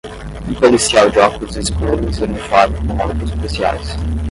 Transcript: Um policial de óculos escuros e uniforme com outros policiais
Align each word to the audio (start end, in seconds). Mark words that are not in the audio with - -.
Um 0.49 0.55
policial 0.55 1.11
de 1.11 1.19
óculos 1.19 1.57
escuros 1.57 2.17
e 2.17 2.23
uniforme 2.23 2.79
com 2.87 3.07
outros 3.07 3.29
policiais 3.35 3.89